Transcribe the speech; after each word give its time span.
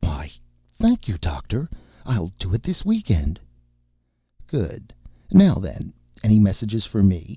"Why... 0.00 0.32
thank 0.80 1.06
you, 1.06 1.16
doctor. 1.16 1.70
I'll 2.04 2.32
do 2.40 2.52
it 2.54 2.64
this 2.64 2.84
week 2.84 3.08
end." 3.08 3.38
"Good. 4.48 4.92
Now 5.30 5.60
then, 5.60 5.92
any 6.24 6.40
messages 6.40 6.84
for 6.84 7.04
me? 7.04 7.34